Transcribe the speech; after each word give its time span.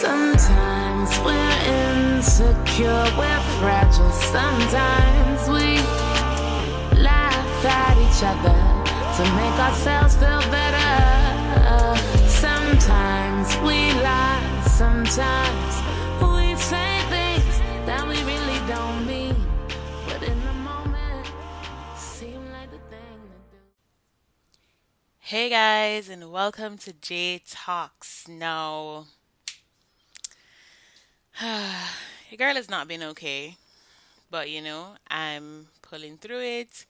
Sometimes 0.00 1.10
we're 1.26 1.58
insecure, 1.68 3.04
we're 3.18 3.44
fragile. 3.60 4.10
Sometimes 4.10 5.46
we 5.46 5.76
laugh 6.98 7.64
at 7.66 7.98
each 8.00 8.22
other 8.24 8.56
to 9.16 9.22
make 9.36 9.58
ourselves 9.60 10.16
feel 10.16 10.40
better. 10.50 10.88
Sometimes 12.30 13.54
we 13.58 13.92
lie, 14.00 14.64
sometimes 14.70 15.74
we 16.22 16.56
say 16.56 17.02
things 17.10 17.58
that 17.84 18.02
we 18.08 18.16
really 18.24 18.58
don't 18.66 19.06
mean. 19.06 19.36
But 20.06 20.22
in 20.22 20.40
the 20.46 20.54
moment, 20.54 21.26
seem 21.94 22.50
like 22.52 22.70
the 22.70 22.78
thing 22.88 23.20
to 23.28 23.38
do. 23.50 23.62
Hey 25.18 25.50
guys, 25.50 26.08
and 26.08 26.32
welcome 26.32 26.78
to 26.78 26.94
J 26.94 27.42
Talks. 27.46 28.26
Now, 28.26 29.04
your 32.30 32.36
girl 32.38 32.54
has 32.54 32.68
not 32.68 32.88
been 32.88 33.02
okay, 33.02 33.56
but 34.30 34.50
you 34.50 34.62
know, 34.62 34.96
I'm 35.08 35.68
pulling 35.82 36.18
through 36.18 36.42
it, 36.42 36.86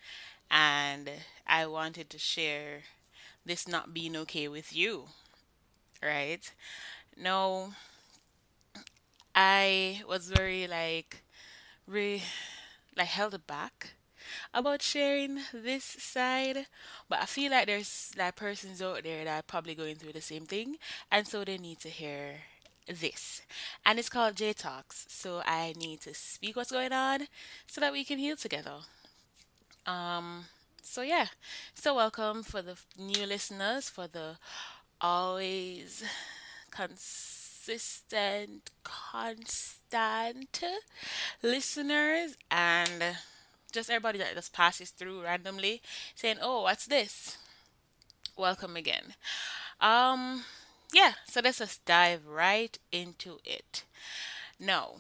and 0.50 1.10
I 1.46 1.66
wanted 1.66 2.10
to 2.10 2.18
share 2.18 2.82
this 3.46 3.68
not 3.68 3.94
being 3.94 4.16
okay 4.16 4.48
with 4.48 4.74
you, 4.74 5.06
right? 6.02 6.50
No, 7.16 7.72
I 9.34 10.02
was 10.08 10.28
very 10.28 10.66
like, 10.66 11.22
re 11.86 12.22
like 12.96 13.08
held 13.08 13.46
back 13.46 13.94
about 14.54 14.82
sharing 14.82 15.40
this 15.52 15.84
side, 15.84 16.66
but 17.08 17.20
I 17.22 17.26
feel 17.26 17.50
like 17.52 17.66
there's 17.66 18.12
like 18.18 18.36
persons 18.36 18.82
out 18.82 19.04
there 19.04 19.24
that 19.24 19.40
are 19.40 19.42
probably 19.42 19.74
going 19.76 19.96
through 19.96 20.14
the 20.14 20.22
same 20.22 20.46
thing, 20.46 20.78
and 21.12 21.26
so 21.28 21.44
they 21.44 21.58
need 21.58 21.80
to 21.80 21.90
hear 21.90 22.40
this. 22.92 23.42
And 23.84 23.98
it's 23.98 24.08
called 24.08 24.36
J 24.36 24.52
Talks, 24.52 25.06
so 25.08 25.42
I 25.44 25.74
need 25.76 26.00
to 26.02 26.14
speak 26.14 26.56
what's 26.56 26.72
going 26.72 26.92
on 26.92 27.26
so 27.66 27.80
that 27.80 27.92
we 27.92 28.04
can 28.04 28.18
heal 28.18 28.36
together. 28.36 28.80
Um, 29.86 30.44
so 30.82 31.02
yeah, 31.02 31.26
so 31.74 31.94
welcome 31.96 32.42
for 32.42 32.62
the 32.62 32.76
new 32.98 33.26
listeners, 33.26 33.88
for 33.88 34.06
the 34.06 34.36
always 35.00 36.04
consistent, 36.70 38.70
constant 38.84 40.62
listeners, 41.42 42.36
and 42.50 43.16
just 43.72 43.90
everybody 43.90 44.18
that 44.18 44.34
just 44.34 44.52
passes 44.52 44.90
through 44.90 45.22
randomly 45.22 45.82
saying, 46.14 46.38
"Oh, 46.40 46.62
what's 46.62 46.86
this?" 46.86 47.36
Welcome 48.36 48.76
again. 48.76 49.14
Um, 49.80 50.44
yeah, 50.92 51.14
so 51.26 51.40
let's 51.42 51.58
just 51.58 51.84
dive 51.84 52.26
right 52.26 52.78
into 52.92 53.38
it. 53.44 53.84
No, 54.60 54.98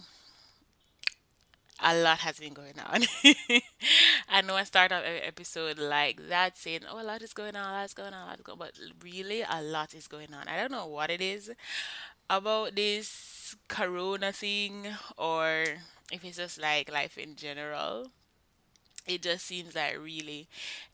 a 1.82 1.94
lot 1.96 2.18
has 2.18 2.38
been 2.38 2.52
going 2.52 2.78
on. 2.78 3.02
I 4.28 4.42
know 4.42 4.54
I 4.56 4.64
start 4.64 4.92
off 4.92 5.02
every 5.04 5.20
episode 5.22 5.78
like 5.78 6.28
that, 6.28 6.56
saying, 6.56 6.80
"Oh, 6.90 7.00
a 7.00 7.04
lot 7.04 7.22
is 7.22 7.32
going 7.32 7.56
on, 7.56 7.68
a 7.70 7.72
lot 7.72 7.84
is 7.86 7.94
going 7.94 8.12
on, 8.12 8.22
a 8.22 8.26
lot 8.26 8.38
is 8.38 8.44
going," 8.44 8.58
but 8.58 8.72
really, 9.02 9.42
a 9.42 9.62
lot 9.62 9.94
is 9.94 10.06
going 10.06 10.34
on. 10.34 10.46
I 10.46 10.58
don't 10.58 10.70
know 10.72 10.86
what 10.86 11.10
it 11.10 11.20
is 11.20 11.50
about 12.30 12.76
this 12.76 13.56
Corona 13.68 14.32
thing, 14.32 14.88
or 15.18 15.64
if 16.12 16.24
it's 16.24 16.38
just 16.38 16.60
like 16.60 16.92
life 16.92 17.18
in 17.18 17.36
general. 17.36 18.08
It 19.06 19.22
just 19.22 19.46
seems 19.46 19.74
like 19.74 19.98
really 19.98 20.48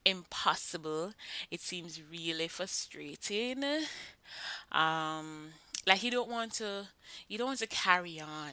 impossible. 0.05 1.13
It 1.51 1.61
seems 1.61 2.01
really 2.11 2.49
frustrating. 2.49 3.65
Um, 4.73 5.49
like 5.87 6.03
you 6.03 6.11
don't 6.11 6.29
want 6.31 6.53
to, 6.55 6.89
you 7.29 7.39
don't 7.39 7.49
want 7.49 7.59
to 7.61 7.67
carry 7.67 8.21
on 8.21 8.53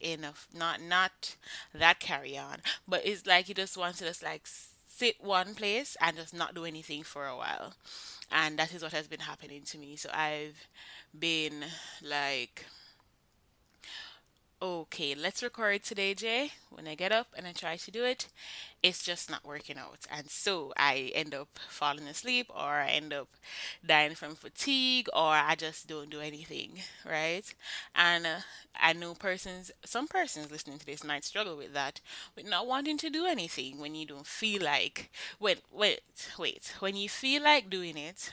enough 0.00 0.48
not 0.52 0.80
not 0.82 1.36
that 1.72 2.00
carry 2.00 2.36
on 2.36 2.58
but 2.88 3.02
it's 3.06 3.26
like 3.26 3.48
you 3.48 3.54
just 3.54 3.76
want 3.76 3.96
to 3.96 4.04
just 4.04 4.22
like 4.22 4.42
sit 4.44 5.14
one 5.22 5.54
place 5.54 5.96
and 6.00 6.16
just 6.16 6.34
not 6.34 6.54
do 6.54 6.64
anything 6.64 7.04
for 7.04 7.26
a 7.26 7.36
while 7.36 7.74
and 8.32 8.58
that 8.58 8.74
is 8.74 8.82
what 8.82 8.92
has 8.92 9.06
been 9.06 9.20
happening 9.20 9.62
to 9.62 9.78
me 9.78 9.96
so 9.96 10.10
i've 10.12 10.66
been 11.18 11.64
like 12.02 12.66
Okay, 14.62 15.16
let's 15.16 15.42
record 15.42 15.82
today, 15.82 16.14
Jay. 16.14 16.52
When 16.70 16.86
I 16.86 16.94
get 16.94 17.10
up 17.10 17.26
and 17.36 17.48
I 17.48 17.52
try 17.52 17.74
to 17.76 17.90
do 17.90 18.04
it, 18.04 18.28
it's 18.80 19.02
just 19.02 19.28
not 19.28 19.44
working 19.44 19.76
out. 19.76 20.06
And 20.08 20.30
so 20.30 20.72
I 20.76 21.10
end 21.16 21.34
up 21.34 21.48
falling 21.68 22.06
asleep, 22.06 22.46
or 22.48 22.60
I 22.80 22.90
end 22.90 23.12
up 23.12 23.26
dying 23.84 24.14
from 24.14 24.36
fatigue, 24.36 25.08
or 25.12 25.32
I 25.32 25.56
just 25.56 25.88
don't 25.88 26.10
do 26.10 26.20
anything, 26.20 26.78
right? 27.04 27.42
And 27.96 28.24
uh, 28.24 28.38
I 28.80 28.92
know 28.92 29.14
persons, 29.14 29.72
some 29.84 30.06
persons 30.06 30.52
listening 30.52 30.78
to 30.78 30.86
this 30.86 31.02
might 31.02 31.24
struggle 31.24 31.56
with 31.56 31.72
that, 31.74 32.00
with 32.36 32.48
not 32.48 32.68
wanting 32.68 32.98
to 32.98 33.10
do 33.10 33.26
anything 33.26 33.80
when 33.80 33.96
you 33.96 34.06
don't 34.06 34.26
feel 34.28 34.62
like, 34.62 35.10
wait, 35.40 35.58
wait, 35.72 36.02
wait, 36.38 36.72
when 36.78 36.94
you 36.94 37.08
feel 37.08 37.42
like 37.42 37.68
doing 37.68 37.96
it, 37.96 38.32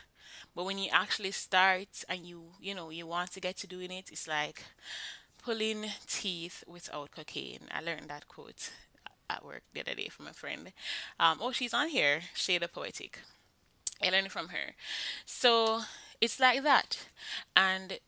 but 0.56 0.66
when 0.66 0.78
you 0.78 0.90
actually 0.94 1.32
start 1.32 2.04
and 2.08 2.20
you, 2.26 2.44
you 2.62 2.76
know, 2.76 2.92
you 2.92 3.08
want 3.08 3.32
to 3.32 3.40
get 3.42 3.58
to 3.58 3.68
doing 3.68 3.92
it, 3.92 4.10
it's 4.12 4.28
like, 4.28 4.64
pulling 5.42 5.86
teeth 6.08 6.64
without 6.68 7.12
cocaine. 7.12 7.68
I 7.72 7.82
learned 7.82 8.10
that 8.10 8.28
quote 8.28 8.72
at 9.30 9.46
work 9.46 9.64
the 9.74 9.82
other 9.82 9.96
day 9.96 10.10
from 10.10 10.28
a 10.28 10.34
friend. 10.34 10.72
Um, 11.20 11.40
oh, 11.42 11.52
she's 11.52 11.74
on 11.74 11.90
here, 11.90 12.22
Shada 12.36 12.72
Poetic. 12.72 13.20
I 14.02 14.10
learned 14.10 14.28
it 14.28 14.32
from 14.32 14.50
her. 14.50 14.76
So 15.26 15.82
it's 16.22 16.40
like 16.40 16.64
that. 16.64 17.08
And 17.56 18.00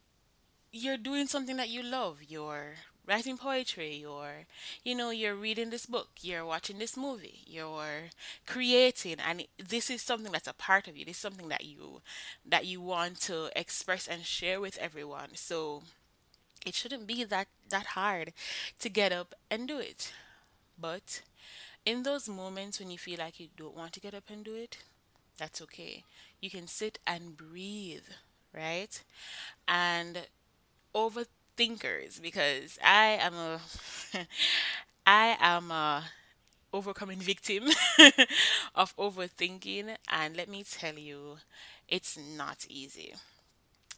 you're 0.71 0.97
doing 0.97 1.27
something 1.27 1.57
that 1.57 1.69
you 1.69 1.83
love. 1.83 2.19
You're 2.27 2.75
writing 3.07 3.37
poetry, 3.37 3.95
you're, 3.95 4.45
you 4.83 4.95
know, 4.95 5.09
you're 5.09 5.35
reading 5.35 5.69
this 5.69 5.85
book, 5.85 6.09
you're 6.21 6.45
watching 6.45 6.77
this 6.77 6.95
movie, 6.95 7.39
you're 7.45 8.09
creating, 8.45 9.17
and 9.19 9.43
this 9.57 9.89
is 9.89 10.01
something 10.01 10.31
that's 10.31 10.47
a 10.47 10.53
part 10.53 10.87
of 10.87 10.95
you. 10.95 11.03
This 11.03 11.15
is 11.17 11.21
something 11.21 11.49
that 11.49 11.65
you 11.65 12.01
that 12.45 12.65
you 12.65 12.79
want 12.79 13.19
to 13.21 13.49
express 13.55 14.07
and 14.07 14.23
share 14.23 14.61
with 14.61 14.77
everyone. 14.77 15.29
So 15.33 15.83
it 16.65 16.75
shouldn't 16.75 17.07
be 17.07 17.23
that 17.23 17.47
that 17.69 17.87
hard 17.87 18.33
to 18.79 18.89
get 18.89 19.11
up 19.11 19.35
and 19.49 19.67
do 19.67 19.79
it. 19.79 20.11
But 20.79 21.21
in 21.85 22.03
those 22.03 22.29
moments 22.29 22.79
when 22.79 22.91
you 22.91 22.97
feel 22.97 23.19
like 23.19 23.39
you 23.39 23.49
don't 23.57 23.75
want 23.77 23.93
to 23.93 23.99
get 24.01 24.13
up 24.15 24.25
and 24.29 24.43
do 24.45 24.55
it, 24.55 24.79
that's 25.37 25.61
okay. 25.63 26.03
You 26.41 26.49
can 26.49 26.67
sit 26.67 26.99
and 27.07 27.37
breathe, 27.37 28.05
right? 28.55 29.01
And 29.67 30.27
overthinkers 30.95 32.21
because 32.21 32.77
I 32.83 33.19
am 33.21 33.33
a 33.35 33.61
I 35.05 35.37
am 35.39 35.71
a 35.71 36.05
overcoming 36.73 37.19
victim 37.19 37.65
of 38.75 38.95
overthinking 38.97 39.95
and 40.09 40.37
let 40.37 40.49
me 40.49 40.63
tell 40.63 40.97
you 40.97 41.37
it's 41.87 42.17
not 42.17 42.65
easy 42.69 43.13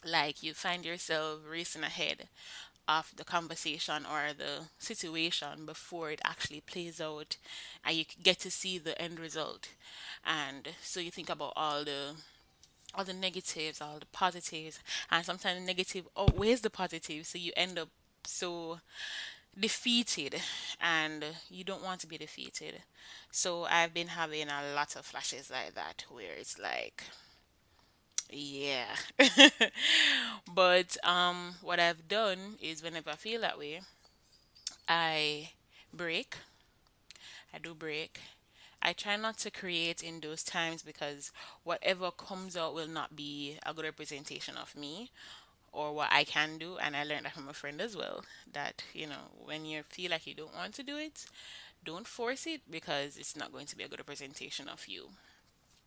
like 0.04 0.42
you 0.42 0.54
find 0.54 0.84
yourself 0.84 1.40
racing 1.48 1.82
ahead 1.82 2.28
of 2.86 3.12
the 3.16 3.24
conversation 3.24 4.04
or 4.04 4.32
the 4.36 4.66
situation 4.78 5.64
before 5.66 6.10
it 6.10 6.20
actually 6.24 6.60
plays 6.60 7.00
out 7.00 7.36
and 7.84 7.96
you 7.96 8.04
get 8.22 8.38
to 8.40 8.50
see 8.50 8.78
the 8.78 9.00
end 9.00 9.18
result. 9.18 9.68
And 10.24 10.68
so 10.82 11.00
you 11.00 11.10
think 11.10 11.30
about 11.30 11.52
all 11.56 11.84
the 11.84 12.12
all 12.96 13.04
the 13.04 13.12
negatives 13.12 13.80
all 13.80 13.98
the 13.98 14.06
positives 14.12 14.78
and 15.10 15.24
sometimes 15.24 15.58
the 15.58 15.66
negative 15.66 16.06
oh, 16.14 16.24
outweighs 16.24 16.60
the 16.60 16.70
positive? 16.70 17.26
So 17.26 17.38
you 17.38 17.52
end 17.56 17.78
up 17.78 17.88
so 18.24 18.80
defeated 19.58 20.40
and 20.80 21.24
you 21.48 21.64
don't 21.64 21.82
want 21.82 22.00
to 22.00 22.06
be 22.06 22.18
defeated. 22.18 22.82
So 23.30 23.64
i've 23.64 23.94
been 23.94 24.08
having 24.08 24.48
a 24.48 24.74
lot 24.74 24.96
of 24.96 25.06
flashes 25.06 25.50
like 25.50 25.74
that 25.74 26.04
where 26.10 26.34
it's 26.38 26.58
like 26.58 27.04
yeah. 28.30 28.86
but 30.54 30.96
um 31.04 31.54
what 31.62 31.80
I've 31.80 32.08
done 32.08 32.56
is 32.60 32.82
whenever 32.82 33.10
I 33.10 33.16
feel 33.16 33.40
that 33.42 33.58
way, 33.58 33.80
I 34.88 35.50
break. 35.92 36.36
I 37.52 37.58
do 37.58 37.74
break. 37.74 38.20
I 38.82 38.92
try 38.92 39.16
not 39.16 39.38
to 39.38 39.50
create 39.50 40.02
in 40.02 40.20
those 40.20 40.42
times 40.42 40.82
because 40.82 41.32
whatever 41.64 42.10
comes 42.10 42.56
out 42.56 42.74
will 42.74 42.88
not 42.88 43.16
be 43.16 43.58
a 43.64 43.72
good 43.72 43.84
representation 43.86 44.56
of 44.56 44.76
me 44.76 45.10
or 45.72 45.92
what 45.94 46.12
I 46.12 46.24
can 46.24 46.58
do. 46.58 46.78
And 46.78 46.96
I 46.96 47.04
learned 47.04 47.26
that 47.26 47.34
from 47.34 47.48
a 47.48 47.54
friend 47.54 47.80
as 47.80 47.96
well 47.96 48.24
that, 48.52 48.84
you 48.94 49.06
know, 49.08 49.30
when 49.44 49.64
you 49.66 49.82
feel 49.84 50.10
like 50.12 50.26
you 50.26 50.34
don't 50.34 50.54
want 50.54 50.74
to 50.74 50.82
do 50.82 50.96
it, 50.98 51.26
don't 51.84 52.06
force 52.08 52.46
it 52.46 52.62
because 52.70 53.16
it's 53.18 53.36
not 53.36 53.52
going 53.52 53.66
to 53.66 53.76
be 53.76 53.84
a 53.84 53.88
good 53.88 54.00
representation 54.00 54.68
of 54.68 54.88
you. 54.88 55.10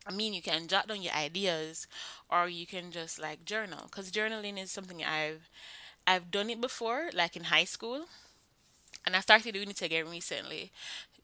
I 0.08 0.12
mean, 0.12 0.34
you 0.34 0.42
can 0.42 0.66
jot 0.68 0.88
down 0.88 1.02
your 1.02 1.12
ideas, 1.14 1.86
or 2.30 2.48
you 2.48 2.66
can 2.66 2.90
just 2.90 3.18
like 3.18 3.44
journal. 3.44 3.88
Cause 3.90 4.10
journaling 4.10 4.58
is 4.58 4.70
something 4.72 5.04
I've 5.04 5.48
I've 6.06 6.30
done 6.30 6.50
it 6.50 6.60
before, 6.60 7.10
like 7.14 7.36
in 7.36 7.44
high 7.44 7.64
school, 7.66 8.06
and 9.04 9.16
I 9.16 9.20
started 9.20 9.54
doing 9.54 9.70
it 9.70 9.82
again 9.82 10.08
recently, 10.08 10.72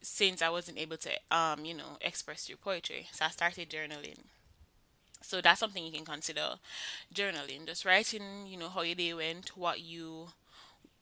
since 0.02 0.42
I 0.42 0.50
wasn't 0.50 0.78
able 0.78 0.98
to 0.98 1.10
um 1.30 1.64
you 1.64 1.74
know 1.74 1.98
express 2.00 2.46
through 2.46 2.56
poetry. 2.56 3.08
So 3.12 3.24
I 3.26 3.30
started 3.30 3.70
journaling, 3.70 4.18
So 5.22 5.40
that's 5.40 5.60
something 5.60 5.84
you 5.84 5.92
can 5.92 6.04
consider 6.04 6.56
journaling. 7.14 7.66
Just 7.66 7.84
writing, 7.84 8.46
you 8.46 8.56
know, 8.58 8.68
how 8.68 8.82
your 8.82 8.94
day 8.94 9.14
went, 9.14 9.56
what 9.56 9.80
you 9.80 10.28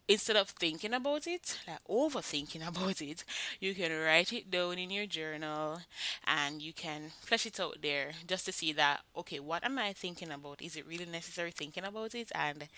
instead 0.09 0.37
of 0.37 0.49
thinking 0.49 0.93
about 0.95 1.27
it, 1.27 1.59
like 1.67 1.83
overthinking 1.89 2.67
about 2.69 3.01
it, 3.01 3.25
you 3.61 3.75
can 3.75 3.93
write 4.01 4.33
it 4.33 4.51
down 4.51 4.79
in 4.79 4.91
your 4.91 5.07
journal 5.07 5.81
and 6.27 6.61
you 6.63 6.73
can 6.73 7.11
flesh 7.21 7.47
it 7.47 7.61
out 7.61 7.77
there 7.83 8.13
just 8.27 8.47
to 8.47 8.53
see 8.53 8.73
that, 8.73 9.01
okay, 9.17 9.41
what 9.41 9.65
am 9.65 9.79
I 9.79 9.93
thinking 9.93 10.31
about? 10.31 10.63
Is 10.63 10.77
it 10.77 10.87
really 10.87 11.07
necessary 11.07 11.51
thinking 11.51 11.85
about 11.85 12.15
it? 12.15 12.31
And 12.35 12.69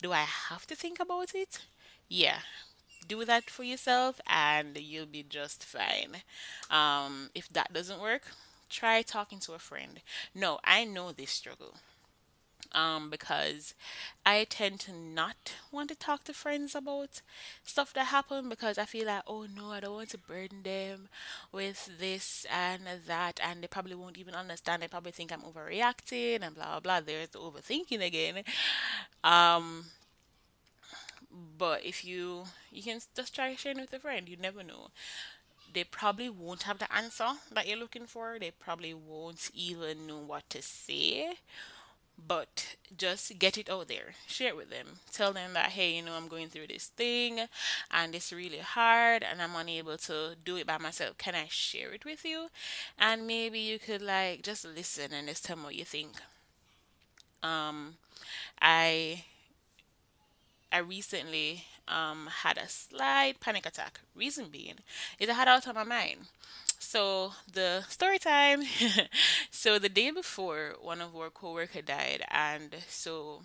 do 0.00 0.12
I 0.12 0.26
have 0.50 0.66
to 0.68 0.76
think 0.76 1.00
about 1.00 1.34
it? 1.34 1.60
Yeah. 2.08 2.38
Do 3.06 3.24
that 3.24 3.50
for 3.50 3.62
yourself 3.62 4.20
and 4.26 4.76
you'll 4.76 5.06
be 5.06 5.24
just 5.28 5.64
fine. 5.64 6.22
Um, 6.70 7.30
if 7.34 7.48
that 7.50 7.72
doesn't 7.72 8.00
work, 8.00 8.22
try 8.68 9.02
talking 9.02 9.38
to 9.40 9.52
a 9.54 9.58
friend. 9.58 10.00
No, 10.34 10.58
I 10.64 10.84
know 10.84 11.12
this 11.12 11.30
struggle 11.30 11.74
um, 12.76 13.10
because 13.10 13.74
I 14.24 14.44
tend 14.48 14.80
to 14.80 14.92
not 14.92 15.54
want 15.72 15.88
to 15.90 15.96
talk 15.96 16.24
to 16.24 16.34
friends 16.34 16.74
about 16.76 17.22
stuff 17.64 17.92
that 17.94 18.06
happened 18.06 18.50
because 18.50 18.78
I 18.78 18.84
feel 18.84 19.06
like, 19.06 19.22
oh 19.26 19.46
no, 19.54 19.72
I 19.72 19.80
don't 19.80 19.94
want 19.94 20.10
to 20.10 20.18
burden 20.18 20.62
them 20.62 21.08
with 21.52 21.90
this 21.98 22.46
and 22.52 22.82
that, 23.06 23.40
and 23.42 23.62
they 23.62 23.68
probably 23.68 23.96
won't 23.96 24.18
even 24.18 24.34
understand. 24.34 24.82
They 24.82 24.88
probably 24.88 25.12
think 25.12 25.32
I'm 25.32 25.42
overreacting 25.42 26.42
and 26.42 26.54
blah 26.54 26.78
blah 26.78 26.80
blah. 26.80 27.00
There's 27.00 27.30
the 27.30 27.38
overthinking 27.40 28.04
again. 28.04 28.44
Um, 29.24 29.86
but 31.58 31.84
if 31.84 32.04
you 32.04 32.44
you 32.70 32.82
can 32.82 33.00
just 33.14 33.34
try 33.34 33.54
sharing 33.54 33.80
with 33.80 33.92
a 33.92 33.98
friend, 33.98 34.28
you 34.28 34.36
never 34.36 34.62
know. 34.62 34.88
They 35.72 35.84
probably 35.84 36.30
won't 36.30 36.64
have 36.64 36.78
the 36.78 36.92
answer 36.92 37.28
that 37.52 37.68
you're 37.68 37.78
looking 37.78 38.06
for. 38.06 38.38
They 38.40 38.50
probably 38.52 38.94
won't 38.94 39.50
even 39.54 40.06
know 40.06 40.18
what 40.18 40.48
to 40.50 40.62
say 40.62 41.34
but 42.18 42.76
just 42.96 43.38
get 43.38 43.58
it 43.58 43.70
out 43.70 43.88
there. 43.88 44.14
Share 44.26 44.48
it 44.48 44.56
with 44.56 44.70
them. 44.70 45.00
Tell 45.12 45.32
them 45.32 45.52
that 45.54 45.70
hey 45.70 45.96
you 45.96 46.02
know 46.02 46.14
i'm 46.14 46.28
going 46.28 46.48
through 46.48 46.66
this 46.68 46.86
thing 46.86 47.40
and 47.90 48.14
it's 48.14 48.32
really 48.32 48.58
hard 48.58 49.22
and 49.22 49.40
i'm 49.42 49.54
unable 49.56 49.96
to 49.98 50.36
do 50.44 50.56
it 50.56 50.66
by 50.66 50.78
myself. 50.78 51.18
Can 51.18 51.34
i 51.34 51.46
share 51.48 51.92
it 51.92 52.04
with 52.04 52.24
you? 52.24 52.48
And 52.98 53.26
maybe 53.26 53.58
you 53.58 53.78
could 53.78 54.02
like 54.02 54.42
just 54.42 54.64
listen 54.64 55.12
and 55.12 55.28
just 55.28 55.44
tell 55.44 55.56
me 55.56 55.64
what 55.64 55.74
you 55.74 55.84
think. 55.84 56.12
Um 57.42 57.96
i 58.60 59.24
i 60.72 60.78
recently 60.78 61.64
um 61.88 62.28
had 62.42 62.58
a 62.58 62.68
slight 62.68 63.40
panic 63.40 63.66
attack. 63.66 64.00
Reason 64.14 64.46
being 64.50 64.76
is 65.18 65.28
i 65.28 65.32
had 65.34 65.48
lot 65.48 65.66
on 65.68 65.74
my 65.74 65.84
mind 65.84 66.26
so 66.96 67.32
the 67.52 67.84
story 67.90 68.18
time. 68.18 68.62
so 69.50 69.78
the 69.78 69.90
day 69.90 70.10
before, 70.10 70.76
one 70.80 71.02
of 71.02 71.14
our 71.14 71.28
coworker 71.28 71.82
died, 71.82 72.24
and 72.30 72.74
so 72.88 73.42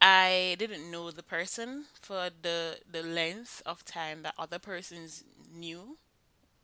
I 0.00 0.56
didn't 0.58 0.90
know 0.90 1.10
the 1.10 1.22
person 1.22 1.86
for 1.94 2.30
the 2.42 2.78
the 2.90 3.02
length 3.02 3.62
of 3.66 3.84
time 3.84 4.22
that 4.22 4.34
other 4.38 4.58
persons 4.58 5.24
knew 5.54 5.96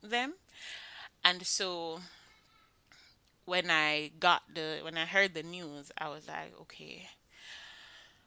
them, 0.03 0.35
and 1.25 1.47
so 1.47 2.01
when 3.45 3.71
I 3.71 4.11
got 4.19 4.43
the 4.53 4.81
when 4.83 4.97
I 4.99 5.05
heard 5.07 5.35
the 5.35 5.43
news, 5.43 5.93
I 5.99 6.09
was 6.09 6.29
like, 6.29 6.53
okay, 6.63 7.09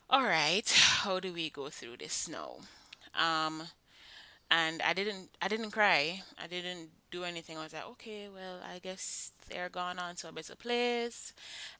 all 0.09 0.23
right, 0.23 0.67
how 0.69 1.19
do 1.19 1.33
we 1.33 1.49
go 1.49 1.69
through 1.69 1.97
this 1.97 2.27
now? 2.27 2.57
Um, 3.13 3.63
and 4.51 4.81
I 4.81 4.93
didn't 4.93 5.29
I 5.41 5.47
didn't 5.47 5.71
cry. 5.71 6.21
I 6.41 6.47
didn't 6.47 6.89
do 7.11 7.23
anything. 7.23 7.57
I 7.57 7.63
was 7.63 7.73
like, 7.73 7.87
okay, 7.91 8.27
well, 8.33 8.59
I 8.63 8.79
guess 8.79 9.31
they're 9.49 9.69
gone 9.69 9.99
on 9.99 10.15
to 10.17 10.29
a 10.29 10.31
better 10.31 10.55
place, 10.55 11.33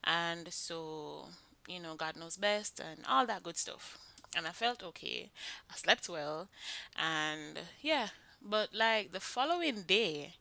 and 0.04 0.52
so 0.54 1.28
you 1.68 1.80
know, 1.80 1.96
God 1.96 2.16
knows 2.18 2.38
best 2.38 2.80
and 2.80 3.02
all 3.08 3.26
that 3.28 3.44
good 3.44 3.58
stuff. 3.58 3.98
And 4.36 4.48
I 4.48 4.52
felt 4.52 4.84
okay. 4.84 5.32
I 5.72 5.76
slept 5.76 6.10
well, 6.10 6.50
and 6.98 7.60
yeah. 7.82 8.10
But 8.42 8.70
like 8.74 9.12
the 9.12 9.20
following 9.20 9.84
day, 9.84 10.36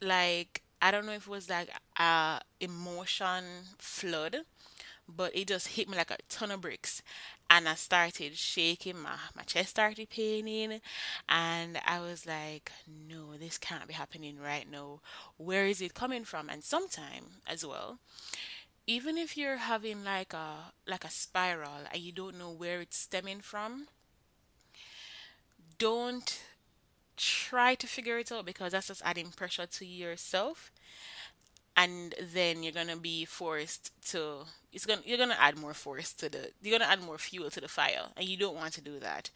like 0.00 0.62
I 0.80 0.90
don't 0.90 1.06
know 1.06 1.12
if 1.12 1.26
it 1.26 1.30
was 1.30 1.48
like 1.50 1.70
a 1.98 2.40
emotion 2.60 3.44
flood 3.78 4.38
but 5.08 5.36
it 5.36 5.48
just 5.48 5.68
hit 5.68 5.88
me 5.88 5.96
like 5.96 6.10
a 6.10 6.18
ton 6.28 6.50
of 6.50 6.60
bricks 6.62 7.02
and 7.50 7.68
I 7.68 7.74
started 7.74 8.36
shaking 8.36 8.98
my 8.98 9.16
my 9.34 9.42
chest 9.42 9.70
started 9.70 10.10
paining 10.10 10.80
and 11.28 11.78
I 11.86 12.00
was 12.00 12.26
like 12.26 12.72
no 12.86 13.36
this 13.38 13.58
can't 13.58 13.86
be 13.88 13.94
happening 13.94 14.38
right 14.38 14.70
now. 14.70 15.00
Where 15.36 15.66
is 15.66 15.80
it 15.80 15.94
coming 15.94 16.24
from? 16.24 16.48
And 16.48 16.62
sometime 16.64 17.40
as 17.46 17.64
well 17.66 17.98
even 18.86 19.18
if 19.18 19.36
you're 19.36 19.58
having 19.58 20.04
like 20.04 20.32
a 20.32 20.72
like 20.86 21.04
a 21.04 21.10
spiral 21.10 21.86
and 21.92 22.02
you 22.02 22.12
don't 22.12 22.38
know 22.38 22.50
where 22.50 22.80
it's 22.80 22.98
stemming 22.98 23.40
from 23.40 23.88
don't 25.78 26.40
try 27.16 27.74
to 27.74 27.86
figure 27.86 28.18
it 28.18 28.32
out 28.32 28.46
because 28.46 28.72
that's 28.72 28.88
just 28.88 29.02
adding 29.04 29.30
pressure 29.36 29.66
to 29.66 29.84
yourself 29.86 30.70
and 31.78 32.14
then 32.20 32.62
you're 32.64 32.72
gonna 32.72 32.96
be 32.96 33.24
forced 33.24 33.92
to 34.10 34.44
it's 34.72 34.86
gonna 34.86 35.02
you're 35.04 35.18
gonna 35.18 35.36
add 35.40 35.58
more 35.58 35.74
force 35.74 36.12
to 36.14 36.28
the 36.28 36.50
you're 36.62 36.78
gonna 36.78 36.90
add 36.90 37.02
more 37.02 37.18
fuel 37.18 37.50
to 37.50 37.60
the 37.60 37.68
fire 37.68 38.06
and 38.16 38.28
you 38.28 38.36
don't 38.36 38.56
want 38.56 38.72
to 38.74 38.82
do 38.82 38.98
that. 39.00 39.30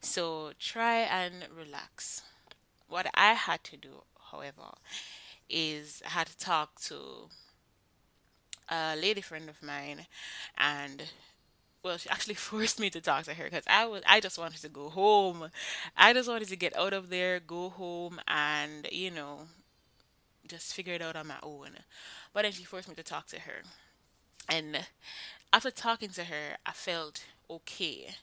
So 0.00 0.52
try 0.60 0.98
and 1.00 1.34
relax. 1.56 2.22
What 2.88 3.06
i 3.14 3.34
had 3.34 3.64
to 3.64 3.76
do 3.76 4.02
however 4.30 4.70
is 5.48 6.02
i 6.06 6.10
had 6.10 6.26
to 6.28 6.38
talk 6.38 6.80
to 6.82 7.28
a 8.68 8.96
lady 8.96 9.20
friend 9.20 9.48
of 9.48 9.62
mine 9.62 10.06
and 10.58 11.04
well 11.82 11.98
she 11.98 12.10
actually 12.10 12.34
forced 12.50 12.80
me 12.80 12.90
to 12.90 13.00
talk 13.00 13.24
to 13.24 13.34
her 13.34 13.44
because 13.44 13.64
i 13.68 13.86
was 13.86 14.02
i 14.08 14.20
just 14.20 14.38
wanted 14.38 14.60
to 14.60 14.68
go 14.68 14.90
home. 14.90 15.50
I 15.96 16.12
just 16.14 16.28
wanted 16.28 16.48
to 16.48 16.56
get 16.56 16.76
out 16.76 16.92
of 16.94 17.10
there 17.10 17.40
go 17.40 17.70
home 17.70 18.20
and 18.28 18.88
you 18.92 19.10
know 19.12 19.40
just 20.48 20.74
figure 20.74 20.94
it 20.94 21.02
out 21.02 21.16
on 21.16 21.26
my 21.26 21.38
own. 21.42 21.70
But 22.32 22.42
then 22.42 22.52
she 22.52 22.64
forced 22.64 22.88
me 22.88 22.94
to 22.94 23.02
talk 23.02 23.26
to 23.28 23.40
her. 23.40 23.62
And 24.48 24.86
after 25.52 25.70
talking 25.70 26.10
to 26.10 26.24
her, 26.24 26.56
I 26.64 26.72
felt 26.72 27.24
okay. 27.50 28.14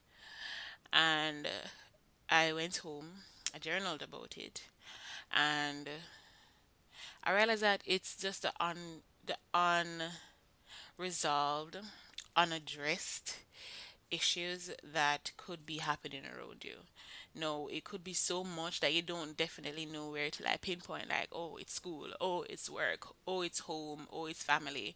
And 0.91 1.47
I 2.29 2.53
went 2.53 2.77
home, 2.77 3.09
I 3.53 3.59
journaled 3.59 4.01
about 4.01 4.35
it, 4.37 4.63
and 5.31 5.89
I 7.23 7.33
realized 7.33 7.61
that 7.63 7.81
it's 7.85 8.15
just 8.15 8.43
the 8.43 8.53
un 8.59 9.01
the 9.25 9.37
unresolved, 10.97 11.77
unaddressed 12.35 13.37
issues 14.11 14.71
that 14.83 15.31
could 15.37 15.65
be 15.65 15.77
happening 15.77 16.23
around 16.25 16.63
you. 16.63 16.75
No, 17.35 17.67
it 17.67 17.83
could 17.83 18.03
be 18.03 18.13
so 18.13 18.43
much 18.43 18.79
that 18.79 18.93
you 18.93 19.01
don't 19.01 19.35
definitely 19.37 19.85
know 19.85 20.09
where 20.09 20.29
to 20.31 20.43
like 20.43 20.61
pinpoint 20.61 21.09
like, 21.09 21.27
oh, 21.31 21.57
it's 21.57 21.73
school, 21.73 22.07
oh, 22.21 22.43
it's 22.49 22.69
work, 22.69 23.07
oh, 23.27 23.41
it's 23.41 23.59
home, 23.59 24.07
oh, 24.11 24.25
it's 24.25 24.41
family. 24.43 24.95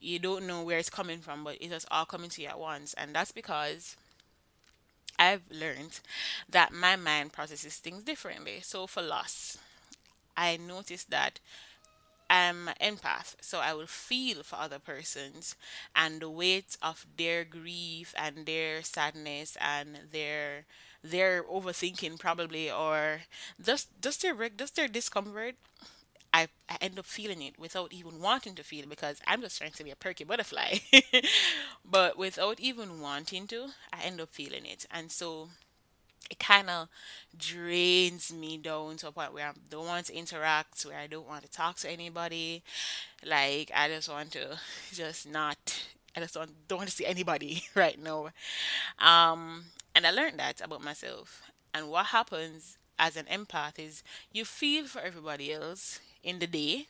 You 0.00 0.18
don't 0.18 0.46
know 0.46 0.62
where 0.64 0.78
it's 0.78 0.90
coming 0.90 1.20
from, 1.20 1.44
but 1.44 1.56
it 1.60 1.72
is 1.72 1.86
all 1.90 2.06
coming 2.06 2.30
to 2.30 2.42
you 2.42 2.48
at 2.48 2.58
once. 2.60 2.94
And 2.94 3.14
that's 3.14 3.32
because 3.32 3.96
I've 5.18 5.42
learned 5.50 6.00
that 6.48 6.72
my 6.72 6.96
mind 6.96 7.32
processes 7.32 7.76
things 7.76 8.02
differently. 8.02 8.60
So 8.62 8.86
for 8.86 9.02
loss, 9.02 9.58
I 10.36 10.56
noticed 10.58 11.10
that 11.10 11.40
I'm 12.30 12.68
an 12.68 12.76
empath, 12.80 13.36
so 13.40 13.60
I 13.60 13.74
will 13.74 13.86
feel 13.88 14.42
for 14.44 14.56
other 14.56 14.78
persons 14.78 15.56
and 15.96 16.20
the 16.20 16.30
weight 16.30 16.76
of 16.82 17.06
their 17.16 17.44
grief 17.44 18.14
and 18.18 18.46
their 18.46 18.82
sadness 18.82 19.56
and 19.60 19.98
their 20.12 20.66
their 21.02 21.42
overthinking 21.44 22.18
probably 22.18 22.70
or 22.70 23.22
just 23.62 23.88
just 24.02 24.22
their 24.22 24.48
just 24.50 24.76
their 24.76 24.88
discomfort. 24.88 25.56
I, 26.32 26.48
I 26.68 26.76
end 26.80 26.98
up 26.98 27.06
feeling 27.06 27.42
it 27.42 27.58
without 27.58 27.92
even 27.92 28.20
wanting 28.20 28.54
to 28.56 28.62
feel 28.62 28.84
it 28.84 28.88
because 28.90 29.20
I'm 29.26 29.40
just 29.40 29.58
trying 29.58 29.72
to 29.72 29.84
be 29.84 29.90
a 29.90 29.96
perky 29.96 30.24
butterfly. 30.24 30.78
but 31.84 32.16
without 32.16 32.60
even 32.60 33.00
wanting 33.00 33.46
to, 33.48 33.68
I 33.92 34.02
end 34.04 34.20
up 34.20 34.30
feeling 34.32 34.64
it. 34.64 34.86
And 34.92 35.10
so 35.10 35.48
it 36.30 36.38
kind 36.38 36.70
of 36.70 36.88
drains 37.36 38.32
me 38.32 38.56
down 38.56 38.96
to 38.98 39.08
a 39.08 39.12
point 39.12 39.34
where 39.34 39.48
I 39.48 39.52
don't 39.70 39.86
want 39.86 40.06
to 40.06 40.14
interact, 40.16 40.82
where 40.84 40.98
I 40.98 41.06
don't 41.08 41.26
want 41.28 41.42
to 41.44 41.50
talk 41.50 41.76
to 41.78 41.90
anybody. 41.90 42.62
Like 43.24 43.70
I 43.74 43.88
just 43.88 44.08
want 44.08 44.32
to 44.32 44.58
just 44.92 45.28
not. 45.28 45.82
I 46.16 46.20
just 46.20 46.34
don't, 46.34 46.50
don't 46.68 46.78
want 46.78 46.90
to 46.90 46.96
see 46.96 47.06
anybody 47.06 47.64
right 47.74 47.98
now. 48.02 48.30
Um, 48.98 49.64
and 49.94 50.06
I 50.06 50.10
learned 50.10 50.38
that 50.38 50.60
about 50.60 50.82
myself. 50.82 51.42
And 51.74 51.88
what 51.90 52.06
happens 52.06 52.78
as 52.98 53.16
an 53.16 53.26
empath 53.26 53.78
is 53.78 54.02
you 54.32 54.44
feel 54.44 54.86
for 54.86 55.00
everybody 55.00 55.52
else 55.52 56.00
in 56.22 56.38
the 56.38 56.46
day, 56.46 56.86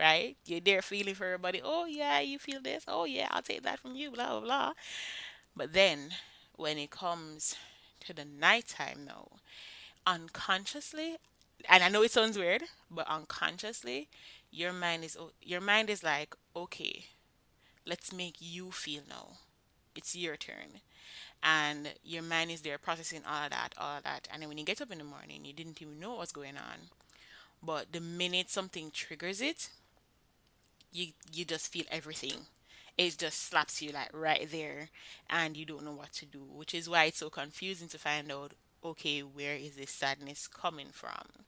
right? 0.00 0.36
You're 0.46 0.60
there 0.60 0.82
feeling 0.82 1.14
for 1.14 1.26
everybody. 1.26 1.60
Oh 1.64 1.86
yeah, 1.86 2.20
you 2.20 2.38
feel 2.38 2.60
this. 2.62 2.84
Oh 2.88 3.04
yeah, 3.04 3.28
I'll 3.30 3.42
take 3.42 3.62
that 3.64 3.80
from 3.80 3.96
you. 3.96 4.10
Blah 4.10 4.30
blah 4.30 4.40
blah. 4.40 4.72
But 5.56 5.72
then 5.72 6.10
when 6.56 6.78
it 6.78 6.90
comes 6.90 7.56
to 8.06 8.12
the 8.14 8.24
nighttime 8.24 9.04
now, 9.06 9.28
unconsciously, 10.06 11.16
and 11.68 11.82
I 11.84 11.88
know 11.88 12.02
it 12.02 12.12
sounds 12.12 12.38
weird, 12.38 12.64
but 12.90 13.08
unconsciously, 13.08 14.08
your 14.50 14.72
mind 14.72 15.04
is 15.04 15.16
your 15.42 15.60
mind 15.60 15.90
is 15.90 16.02
like, 16.04 16.34
okay, 16.56 17.06
let's 17.86 18.12
make 18.12 18.36
you 18.40 18.70
feel 18.72 19.02
now. 19.08 19.38
It's 19.98 20.16
your 20.16 20.36
turn. 20.38 20.80
And 21.42 21.94
your 22.04 22.22
mind 22.22 22.50
is 22.52 22.62
there 22.62 22.78
processing 22.78 23.22
all 23.26 23.44
of 23.44 23.50
that, 23.50 23.74
all 23.78 23.98
of 23.98 24.04
that. 24.04 24.28
And 24.32 24.42
then 24.42 24.48
when 24.48 24.58
you 24.58 24.64
get 24.64 24.80
up 24.82 24.92
in 24.92 24.98
the 24.98 25.04
morning, 25.04 25.44
you 25.44 25.52
didn't 25.54 25.82
even 25.82 26.00
know 26.00 26.16
what's 26.16 26.32
going 26.32 26.56
on. 26.58 26.90
But 27.62 27.92
the 27.92 28.00
minute 28.00 28.50
something 28.50 28.90
triggers 28.92 29.40
it, 29.40 29.70
you 30.92 31.08
you 31.32 31.44
just 31.44 31.72
feel 31.72 31.84
everything. 31.90 32.46
It 32.96 33.16
just 33.18 33.40
slaps 33.48 33.80
you 33.82 33.92
like 33.92 34.10
right 34.12 34.48
there 34.50 34.90
and 35.30 35.56
you 35.56 35.64
don't 35.64 35.84
know 35.84 35.92
what 35.92 36.12
to 36.14 36.26
do, 36.26 36.40
which 36.40 36.74
is 36.74 36.88
why 36.88 37.04
it's 37.04 37.18
so 37.18 37.30
confusing 37.30 37.88
to 37.88 37.98
find 37.98 38.30
out 38.32 38.52
okay, 38.84 39.20
where 39.20 39.56
is 39.56 39.76
this 39.76 39.90
sadness 39.90 40.46
coming 40.48 40.88
from? 40.92 41.44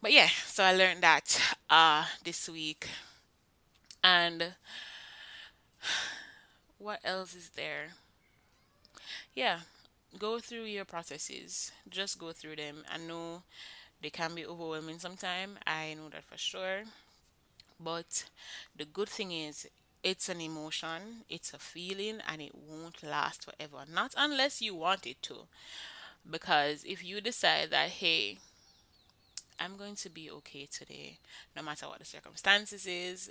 But 0.00 0.12
yeah, 0.12 0.28
so 0.46 0.64
I 0.64 0.72
learned 0.74 1.02
that 1.02 1.40
uh 1.70 2.04
this 2.24 2.48
week. 2.48 2.88
And 4.04 4.54
what 6.82 6.98
else 7.04 7.34
is 7.34 7.50
there? 7.50 7.90
Yeah, 9.34 9.60
go 10.18 10.38
through 10.38 10.64
your 10.64 10.84
processes. 10.84 11.72
Just 11.88 12.18
go 12.18 12.32
through 12.32 12.56
them. 12.56 12.84
I 12.92 12.98
know 12.98 13.42
they 14.02 14.10
can 14.10 14.34
be 14.34 14.46
overwhelming 14.46 14.98
sometimes. 14.98 15.58
I 15.66 15.94
know 15.94 16.08
that 16.10 16.24
for 16.24 16.38
sure. 16.38 16.82
But 17.80 18.24
the 18.76 18.84
good 18.84 19.08
thing 19.08 19.32
is 19.32 19.68
it's 20.02 20.28
an 20.28 20.40
emotion, 20.40 21.24
it's 21.28 21.52
a 21.54 21.58
feeling 21.58 22.20
and 22.28 22.42
it 22.42 22.54
won't 22.54 23.02
last 23.02 23.44
forever. 23.44 23.84
Not 23.92 24.14
unless 24.16 24.62
you 24.62 24.74
want 24.74 25.06
it 25.06 25.22
to. 25.24 25.46
Because 26.28 26.84
if 26.84 27.04
you 27.04 27.20
decide 27.20 27.70
that 27.70 27.88
hey, 27.90 28.38
I'm 29.58 29.76
going 29.76 29.94
to 29.96 30.10
be 30.10 30.30
okay 30.30 30.66
today, 30.66 31.18
no 31.56 31.62
matter 31.62 31.86
what 31.86 32.00
the 32.00 32.04
circumstances 32.04 32.86
is, 32.86 33.30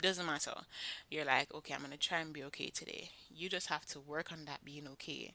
doesn't 0.00 0.26
matter. 0.26 0.54
You're 1.10 1.24
like, 1.24 1.52
okay, 1.54 1.74
I'm 1.74 1.82
gonna 1.82 1.96
try 1.96 2.18
and 2.20 2.32
be 2.32 2.42
okay 2.44 2.68
today. 2.70 3.10
You 3.34 3.48
just 3.48 3.68
have 3.68 3.86
to 3.86 4.00
work 4.00 4.32
on 4.32 4.44
that 4.46 4.64
being 4.64 4.86
okay. 4.94 5.32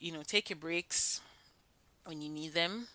You 0.00 0.12
know, 0.12 0.22
take 0.22 0.50
your 0.50 0.58
breaks 0.58 1.20
when 2.04 2.22
you 2.22 2.28
need 2.30 2.54
them. 2.54 2.88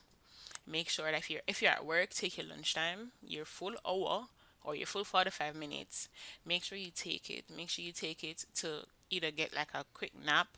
Make 0.67 0.89
sure 0.89 1.12
that 1.12 1.17
if 1.17 1.29
you're 1.29 1.41
if 1.48 1.62
you're 1.62 1.72
at 1.72 1.86
work, 1.86 2.12
take 2.12 2.38
your 2.38 2.48
lunchtime, 2.48 3.12
your 3.24 3.46
full 3.46 3.75
hour 3.88 4.27
or 4.63 4.75
your 4.75 4.88
full 4.88 5.03
45 5.03 5.55
minutes. 5.55 6.10
Make 6.46 6.63
sure 6.63 6.77
you 6.77 6.91
take 6.96 7.29
it. 7.29 7.46
Make 7.55 7.70
sure 7.70 7.86
you 7.86 7.91
take 7.93 8.24
it 8.24 8.46
to 8.55 8.86
either 9.10 9.31
get 9.31 9.55
like 9.55 9.70
a 9.74 9.86
quick 9.93 10.13
nap 10.25 10.50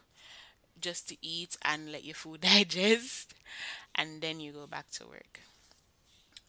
just 0.81 1.09
to 1.09 1.17
eat 1.21 1.57
and 1.63 1.91
let 1.91 2.03
your 2.03 2.15
food 2.15 2.41
digest 2.53 3.33
and 3.95 4.21
then 4.21 4.39
you 4.39 4.51
go 4.51 4.67
back 4.67 4.89
to 4.91 5.05
work. 5.07 5.41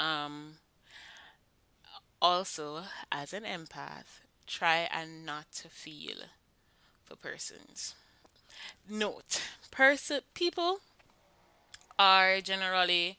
Um 0.00 0.54
also 2.24 2.84
as 3.12 3.34
an 3.34 3.42
empath, 3.42 4.22
try 4.46 4.88
and 4.90 5.26
not 5.26 5.44
to 5.52 5.68
feel 5.68 6.16
for 7.04 7.16
persons. 7.16 7.94
Note, 8.88 9.42
person 9.70 10.20
people 10.32 10.78
are 11.98 12.40
generally, 12.40 13.18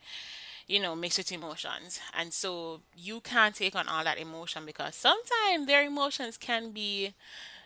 you 0.68 0.80
know, 0.80 0.96
mixed 0.96 1.20
with 1.20 1.32
emotions. 1.32 2.00
And 2.18 2.34
so 2.34 2.82
you 2.98 3.20
can't 3.20 3.54
take 3.54 3.76
on 3.76 3.88
all 3.88 4.04
that 4.04 4.18
emotion 4.18 4.66
because 4.66 4.96
sometimes 4.96 5.68
their 5.68 5.86
emotions 5.86 6.36
can 6.36 6.72
be, 6.72 7.14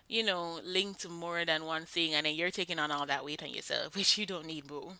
you 0.10 0.24
know, 0.24 0.60
linked 0.65 1.00
to 1.01 1.10
more 1.10 1.46
than 1.46 1.63
one 1.63 1.86
thing 1.86 2.15
and 2.15 2.25
then 2.25 2.36
you're 2.36 2.51
taking 2.51 2.79
on 2.79 2.91
all 2.91 3.05
that 3.05 3.24
weight 3.24 3.41
on 3.41 3.53
yourself, 3.53 3.96
which 3.96 4.17
you 4.17 4.25
don't 4.25 4.46
need, 4.46 4.67
boo. 4.67 4.91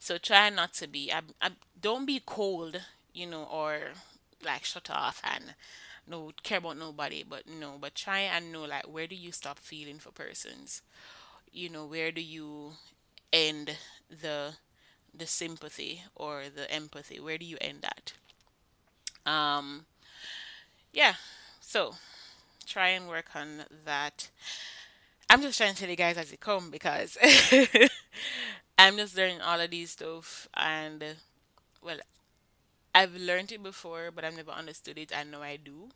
So 0.00 0.18
try 0.18 0.50
not 0.50 0.74
to 0.74 0.88
be. 0.88 1.12
I, 1.12 1.20
I, 1.40 1.50
don't 1.80 2.04
be 2.04 2.20
cold, 2.26 2.80
you 3.14 3.26
know, 3.26 3.44
or 3.44 3.92
like 4.44 4.64
shut 4.64 4.90
off 4.90 5.20
and 5.24 5.54
no 6.06 6.32
care 6.42 6.58
about 6.58 6.78
nobody. 6.78 7.22
But 7.28 7.48
no, 7.48 7.76
but 7.80 7.94
try 7.94 8.20
and 8.20 8.52
know 8.52 8.64
like 8.64 8.86
where 8.88 9.06
do 9.06 9.14
you 9.16 9.32
stop 9.32 9.58
feeling 9.58 9.98
for 9.98 10.10
persons? 10.12 10.82
You 11.52 11.68
know, 11.68 11.86
where 11.86 12.12
do 12.12 12.20
you 12.22 12.72
end 13.32 13.76
the 14.10 14.54
the 15.14 15.26
sympathy 15.26 16.02
or 16.14 16.44
the 16.54 16.70
empathy? 16.70 17.20
Where 17.20 17.38
do 17.38 17.46
you 17.46 17.58
end 17.60 17.82
that? 17.82 18.12
Um, 19.26 19.86
yeah. 20.92 21.14
So 21.60 21.94
try 22.66 22.88
and 22.90 23.08
work 23.08 23.36
on 23.36 23.64
that. 23.84 24.30
I'm 25.30 25.42
just 25.42 25.58
trying 25.58 25.74
to 25.74 25.80
tell 25.80 25.88
you 25.90 25.96
guys 25.96 26.18
as 26.18 26.32
it 26.32 26.40
come 26.40 26.70
because 26.70 27.16
I'm 28.78 28.96
just 28.96 29.16
learning 29.16 29.40
all 29.40 29.60
of 29.60 29.70
these 29.70 29.92
stuff 29.92 30.48
and 30.54 31.02
well 31.82 31.98
I've 32.94 33.14
learned 33.16 33.52
it 33.52 33.62
before 33.62 34.10
but 34.14 34.24
I've 34.24 34.36
never 34.36 34.50
understood 34.50 34.98
it 34.98 35.12
I 35.16 35.24
know 35.24 35.42
I 35.42 35.56
do. 35.56 35.90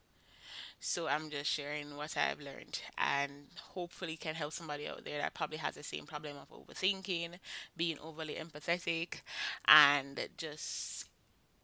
So 0.81 1.09
I'm 1.09 1.31
just 1.31 1.51
sharing 1.51 1.97
what 1.97 2.17
I've 2.17 2.41
learned 2.41 2.81
and 2.99 3.33
hopefully 3.75 4.17
can 4.17 4.35
help 4.35 4.53
somebody 4.53 4.89
out 4.89 5.05
there 5.05 5.21
that 5.21 5.35
probably 5.35 5.59
has 5.59 5.75
the 5.77 5.83
same 5.83 6.07
problem 6.07 6.37
of 6.37 6.51
overthinking, 6.51 7.39
being 7.77 7.99
overly 8.03 8.35
empathetic 8.35 9.23
and 9.67 10.21
just 10.37 11.07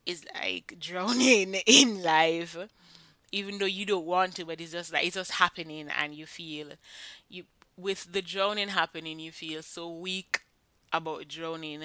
is 0.07 0.25
like 0.43 0.77
drowning 0.81 1.55
in 1.67 2.03
life 2.03 2.57
even 3.33 3.59
though 3.59 3.67
you 3.67 3.87
don't 3.87 4.07
want 4.07 4.35
to 4.37 4.45
but 4.45 4.61
it's 4.61 4.73
just 4.73 4.93
like 4.93 5.07
it's 5.07 5.17
just 5.17 5.33
happening 5.33 5.89
and 6.01 6.15
you 6.15 6.27
feel 6.27 6.69
you 7.29 7.45
with 7.77 8.13
the 8.13 8.23
drowning 8.23 8.69
happening 8.69 9.19
you 9.21 9.33
feel 9.33 9.63
so 9.63 9.91
weak 9.91 10.41
about 10.93 11.29
drowning 11.29 11.83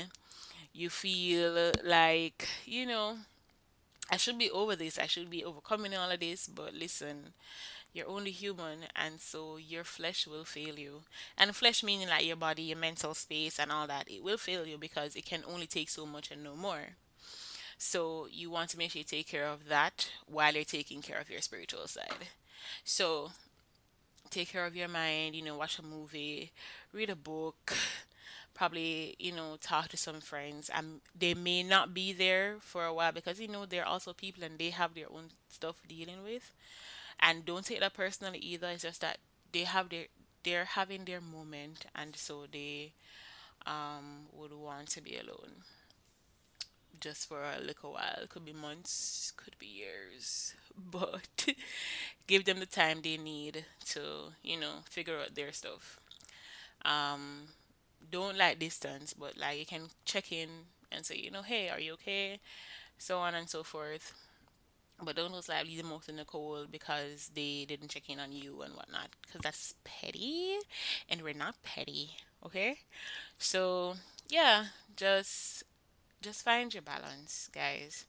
you 0.73 0.89
feel 0.89 1.71
like 1.83 2.47
you 2.65 2.85
know 2.85 3.17
I 4.09 4.17
should 4.17 4.37
be 4.37 4.49
over 4.51 4.75
this. 4.75 4.97
I 4.97 5.07
should 5.07 5.29
be 5.29 5.43
overcoming 5.43 5.95
all 5.95 6.11
of 6.11 6.19
this. 6.19 6.47
But 6.47 6.73
listen, 6.73 7.33
you're 7.93 8.09
only 8.09 8.31
human, 8.31 8.85
and 8.95 9.19
so 9.19 9.57
your 9.57 9.83
flesh 9.83 10.27
will 10.27 10.45
fail 10.45 10.79
you. 10.79 11.03
And 11.37 11.55
flesh 11.55 11.83
meaning 11.83 12.09
like 12.09 12.25
your 12.25 12.35
body, 12.37 12.63
your 12.63 12.77
mental 12.77 13.13
space, 13.13 13.59
and 13.59 13.71
all 13.71 13.87
that. 13.87 14.09
It 14.11 14.23
will 14.23 14.37
fail 14.37 14.65
you 14.67 14.77
because 14.77 15.15
it 15.15 15.25
can 15.25 15.43
only 15.47 15.67
take 15.67 15.89
so 15.89 16.05
much 16.05 16.31
and 16.31 16.43
no 16.43 16.55
more. 16.55 16.95
So 17.77 18.27
you 18.31 18.49
want 18.49 18.69
to 18.71 18.77
make 18.77 18.91
sure 18.91 18.99
you 18.99 19.03
take 19.05 19.27
care 19.27 19.47
of 19.47 19.67
that 19.67 20.11
while 20.27 20.53
you're 20.53 20.63
taking 20.63 21.01
care 21.01 21.19
of 21.19 21.29
your 21.29 21.41
spiritual 21.41 21.87
side. 21.87 22.29
So 22.83 23.31
take 24.29 24.49
care 24.49 24.65
of 24.65 24.75
your 24.75 24.87
mind, 24.87 25.35
you 25.35 25.43
know, 25.43 25.57
watch 25.57 25.79
a 25.79 25.83
movie, 25.83 26.51
read 26.93 27.09
a 27.09 27.15
book, 27.15 27.73
probably, 28.57 29.15
you 29.19 29.33
know, 29.33 29.57
talk 29.61 29.89
to 29.89 29.97
some 29.97 30.21
friends. 30.21 30.69
And 30.73 31.01
they 31.17 31.35
may 31.35 31.63
not 31.63 31.93
be 31.93 32.13
there 32.13 32.57
for 32.61 32.85
a 32.85 32.93
while 32.93 33.13
because, 33.13 33.39
you 33.39 33.47
know, 33.49 33.65
they're 33.67 33.87
also 33.87 34.13
people 34.13 34.43
and 34.43 34.59
they 34.59 34.71
have 34.71 34.95
their 34.95 35.11
own 35.11 35.29
stuff 35.49 35.77
dealing 35.87 36.23
with. 36.23 36.51
And 37.19 37.45
don't 37.45 37.65
take 37.65 37.81
that 37.81 37.93
personally 37.93 38.39
either. 38.39 38.69
It's 38.69 38.83
just 38.83 39.01
that 39.01 39.19
they 39.53 39.63
have 39.65 39.89
their 39.89 40.05
they're 40.43 40.65
having 40.65 41.05
their 41.05 41.21
moment 41.21 41.85
and 41.95 42.15
so 42.15 42.45
they 42.51 42.93
um 43.65 44.27
would 44.33 44.53
want 44.53 44.87
to 44.89 45.01
be 45.01 45.17
alone 45.17 45.63
just 46.99 47.27
for 47.27 47.41
a 47.43 47.59
little 47.59 47.93
while. 47.93 48.25
Could 48.29 48.45
be 48.45 48.53
months, 48.53 49.31
could 49.37 49.57
be 49.59 49.67
years. 49.67 50.53
But 50.91 51.27
give 52.27 52.45
them 52.45 52.59
the 52.59 52.67
time 52.67 53.01
they 53.01 53.17
need 53.17 53.65
to, 53.87 54.01
you 54.43 54.59
know, 54.59 54.83
figure 54.89 55.17
out 55.19 55.33
their 55.35 55.51
stuff. 55.51 55.99
Um, 56.85 57.49
don't 58.11 58.37
like 58.37 58.59
distance, 58.59 59.13
but 59.13 59.37
like 59.37 59.59
you 59.59 59.65
can 59.65 59.83
check 60.05 60.31
in 60.31 60.49
and 60.91 61.05
say, 61.05 61.17
you 61.17 61.31
know, 61.31 61.41
hey, 61.41 61.69
are 61.69 61.79
you 61.79 61.93
okay? 61.93 62.39
So 62.97 63.19
on 63.19 63.35
and 63.35 63.49
so 63.49 63.63
forth. 63.63 64.13
But 65.03 65.15
don't 65.15 65.33
just 65.33 65.49
like 65.49 65.65
leave 65.65 65.77
them 65.77 65.93
out 65.93 66.09
in 66.09 66.15
the 66.17 66.25
cold 66.25 66.71
because 66.71 67.29
they 67.35 67.65
didn't 67.67 67.89
check 67.89 68.09
in 68.09 68.19
on 68.19 68.31
you 68.31 68.61
and 68.63 68.73
whatnot. 68.75 69.09
Because 69.21 69.41
that's 69.41 69.75
petty, 69.83 70.57
and 71.09 71.21
we're 71.21 71.33
not 71.35 71.61
petty, 71.63 72.11
okay? 72.45 72.79
So 73.39 73.95
yeah, 74.29 74.65
just 74.95 75.63
just 76.21 76.43
find 76.45 76.73
your 76.73 76.83
balance, 76.83 77.49
guys. 77.53 78.05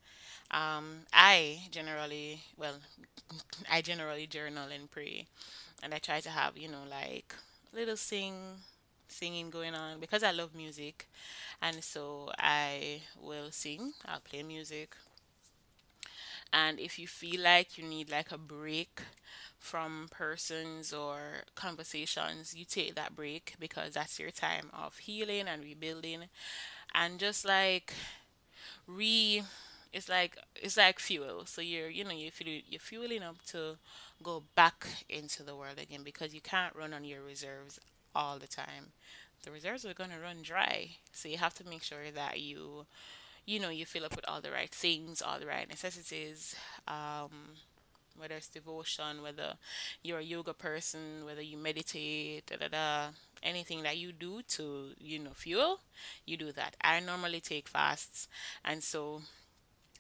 Um, 0.50 1.00
I 1.12 1.60
generally, 1.70 2.42
well, 2.56 2.76
I 3.70 3.82
generally 3.82 4.26
journal 4.26 4.68
and 4.72 4.90
pray, 4.90 5.26
and 5.82 5.94
I 5.94 5.98
try 5.98 6.20
to 6.20 6.30
have, 6.30 6.56
you 6.58 6.68
know, 6.68 6.84
like 6.88 7.34
little 7.72 7.96
sing, 7.96 8.34
singing 9.08 9.50
going 9.50 9.74
on 9.74 10.00
because 10.00 10.22
I 10.22 10.32
love 10.32 10.54
music, 10.54 11.08
and 11.62 11.82
so 11.84 12.30
I 12.38 13.02
will 13.20 13.50
sing. 13.50 13.92
I'll 14.06 14.20
play 14.20 14.42
music, 14.42 14.96
and 16.52 16.78
if 16.80 16.98
you 16.98 17.06
feel 17.06 17.42
like 17.42 17.76
you 17.78 17.84
need 17.84 18.10
like 18.10 18.32
a 18.32 18.38
break 18.38 19.00
from 19.58 20.08
persons 20.10 20.92
or 20.92 21.18
conversations, 21.54 22.54
you 22.56 22.64
take 22.64 22.94
that 22.94 23.14
break 23.14 23.54
because 23.58 23.94
that's 23.94 24.18
your 24.18 24.30
time 24.30 24.70
of 24.72 24.96
healing 24.98 25.46
and 25.48 25.62
rebuilding, 25.62 26.24
and 26.94 27.18
just 27.18 27.44
like 27.44 27.92
re 28.86 29.42
it's 29.92 30.08
like 30.08 30.36
it's 30.56 30.76
like 30.76 30.98
fuel 30.98 31.46
so 31.46 31.62
you're 31.62 31.88
you 31.88 32.04
know 32.04 32.10
you're 32.12 32.30
fuel, 32.32 32.60
you're 32.68 32.80
fueling 32.80 33.22
up 33.22 33.36
to 33.46 33.76
go 34.22 34.42
back 34.54 34.86
into 35.08 35.42
the 35.42 35.56
world 35.56 35.78
again 35.80 36.02
because 36.04 36.34
you 36.34 36.40
can't 36.40 36.76
run 36.76 36.94
on 36.94 37.04
your 37.04 37.22
reserves 37.22 37.80
all 38.14 38.38
the 38.38 38.46
time 38.46 38.92
the 39.44 39.50
reserves 39.50 39.84
are 39.84 39.94
going 39.94 40.10
to 40.10 40.18
run 40.20 40.38
dry 40.42 40.90
so 41.12 41.28
you 41.28 41.38
have 41.38 41.54
to 41.54 41.66
make 41.68 41.82
sure 41.82 42.10
that 42.14 42.40
you 42.40 42.86
you 43.46 43.60
know 43.60 43.70
you 43.70 43.86
fill 43.86 44.04
up 44.04 44.16
with 44.16 44.28
all 44.28 44.40
the 44.40 44.50
right 44.50 44.70
things 44.70 45.22
all 45.22 45.38
the 45.38 45.46
right 45.46 45.68
necessities 45.68 46.54
um, 46.88 47.30
whether 48.18 48.34
it's 48.34 48.48
devotion 48.48 49.22
whether 49.22 49.54
you're 50.02 50.18
a 50.18 50.22
yoga 50.24 50.52
person 50.52 51.24
whether 51.24 51.42
you 51.42 51.56
meditate 51.56 52.46
da 52.46 52.56
da 52.56 52.68
da 52.68 53.08
anything 53.42 53.82
that 53.82 53.96
you 53.96 54.12
do 54.12 54.42
to 54.48 54.90
you 54.98 55.18
know 55.18 55.30
fuel 55.34 55.80
you 56.26 56.36
do 56.36 56.50
that 56.52 56.76
i 56.82 56.98
normally 57.00 57.40
take 57.40 57.68
fasts 57.68 58.28
and 58.64 58.82
so 58.82 59.22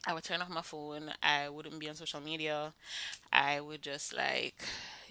I 0.06 0.14
would 0.14 0.24
turn 0.24 0.40
off 0.42 0.48
my 0.48 0.62
phone. 0.62 1.12
I 1.22 1.48
wouldn't 1.48 1.78
be 1.78 1.88
on 1.88 1.94
social 1.96 2.20
media. 2.20 2.72
I 3.32 3.60
would 3.60 3.82
just 3.82 4.14
like, 4.16 4.62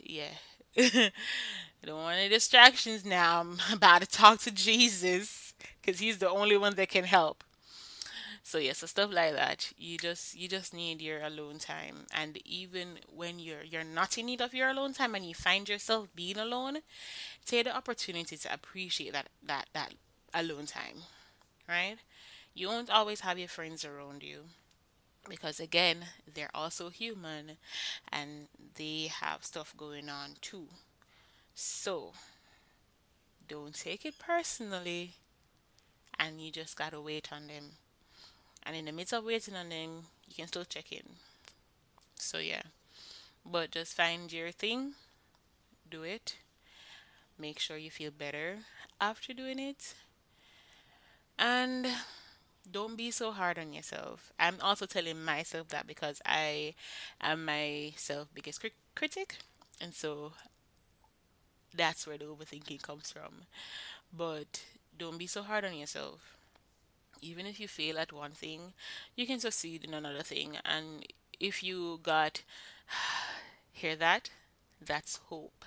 yeah. 0.01 0.33
I 0.75 1.11
don't 1.85 1.97
want 1.97 2.17
any 2.17 2.29
distractions 2.29 3.05
now. 3.05 3.41
I'm 3.41 3.57
about 3.73 4.01
to 4.01 4.07
talk 4.07 4.39
to 4.41 4.51
Jesus 4.51 5.53
because 5.81 5.99
he's 5.99 6.17
the 6.17 6.29
only 6.29 6.57
one 6.57 6.75
that 6.75 6.89
can 6.89 7.03
help. 7.05 7.43
So 8.43 8.59
yeah, 8.59 8.73
so 8.73 8.87
stuff 8.87 9.11
like 9.11 9.33
that. 9.33 9.73
You 9.77 9.97
just 9.97 10.35
you 10.35 10.47
just 10.47 10.73
need 10.73 11.01
your 11.01 11.21
alone 11.21 11.59
time. 11.59 12.05
And 12.13 12.37
even 12.45 12.99
when 13.13 13.39
you're 13.39 13.63
you're 13.63 13.83
not 13.83 14.17
in 14.17 14.27
need 14.27 14.41
of 14.41 14.53
your 14.53 14.69
alone 14.69 14.93
time 14.93 15.15
and 15.15 15.25
you 15.25 15.35
find 15.35 15.67
yourself 15.67 16.07
being 16.15 16.37
alone, 16.37 16.77
take 17.45 17.65
the 17.65 17.75
opportunity 17.75 18.37
to 18.37 18.53
appreciate 18.53 19.13
that 19.13 19.27
that 19.43 19.67
that 19.73 19.93
alone 20.33 20.65
time, 20.65 21.03
right? 21.67 21.97
You 22.53 22.67
won't 22.69 22.89
always 22.89 23.21
have 23.21 23.39
your 23.39 23.49
friends 23.49 23.85
around 23.85 24.23
you 24.23 24.45
because 25.29 25.59
again 25.59 25.97
they're 26.33 26.55
also 26.55 26.89
human 26.89 27.57
and 28.11 28.47
they 28.75 29.09
have 29.21 29.43
stuff 29.43 29.73
going 29.77 30.09
on 30.09 30.31
too. 30.41 30.67
So 31.55 32.13
don't 33.47 33.73
take 33.73 34.05
it 34.05 34.19
personally 34.19 35.13
and 36.19 36.41
you 36.41 36.51
just 36.51 36.77
gotta 36.77 36.99
wait 37.01 37.29
on 37.31 37.47
them. 37.47 37.63
And 38.63 38.75
in 38.75 38.85
the 38.85 38.91
midst 38.91 39.13
of 39.13 39.23
waiting 39.23 39.55
on 39.55 39.69
them 39.69 40.03
you 40.27 40.35
can 40.35 40.47
still 40.47 40.65
check 40.65 40.91
in. 40.91 41.03
So 42.15 42.39
yeah. 42.39 42.63
But 43.45 43.71
just 43.71 43.95
find 43.95 44.31
your 44.31 44.51
thing 44.51 44.93
do 45.89 46.03
it. 46.03 46.35
Make 47.37 47.59
sure 47.59 47.77
you 47.77 47.91
feel 47.91 48.11
better 48.11 48.59
after 48.99 49.33
doing 49.33 49.59
it. 49.59 49.95
And 51.39 51.87
don't 52.71 52.95
be 52.97 53.11
so 53.11 53.31
hard 53.31 53.57
on 53.59 53.73
yourself. 53.73 54.31
I'm 54.39 54.57
also 54.61 54.85
telling 54.85 55.23
myself 55.23 55.69
that 55.69 55.87
because 55.87 56.21
I 56.25 56.75
am 57.21 57.45
myself 57.45 58.27
biggest 58.33 58.59
cri- 58.61 58.73
critic, 58.95 59.37
and 59.81 59.93
so 59.93 60.33
that's 61.75 62.07
where 62.07 62.17
the 62.17 62.25
overthinking 62.25 62.81
comes 62.81 63.11
from. 63.11 63.43
But 64.15 64.63
don't 64.97 65.17
be 65.17 65.27
so 65.27 65.43
hard 65.43 65.65
on 65.65 65.75
yourself. 65.77 66.37
Even 67.21 67.45
if 67.45 67.59
you 67.59 67.67
fail 67.67 67.99
at 67.99 68.13
one 68.13 68.31
thing, 68.33 68.73
you 69.15 69.27
can 69.27 69.39
succeed 69.39 69.83
in 69.85 69.93
another 69.93 70.23
thing. 70.23 70.57
And 70.65 71.05
if 71.39 71.63
you 71.63 71.99
got, 72.03 72.43
hear 73.71 73.95
that? 73.95 74.29
That's 74.81 75.17
hope. 75.29 75.65